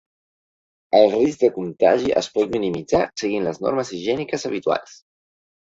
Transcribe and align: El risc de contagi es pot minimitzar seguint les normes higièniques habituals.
El 0.99 1.05
risc 1.11 1.43
de 1.43 1.49
contagi 1.57 2.15
es 2.23 2.31
pot 2.39 2.57
minimitzar 2.57 3.03
seguint 3.25 3.47
les 3.51 3.63
normes 3.69 3.95
higièniques 4.01 4.51
habituals. 4.53 5.01